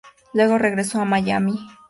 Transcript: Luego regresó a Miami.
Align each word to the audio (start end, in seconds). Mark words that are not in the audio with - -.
Luego 0.33 0.57
regresó 0.57 0.99
a 0.99 1.05
Miami. 1.05 1.59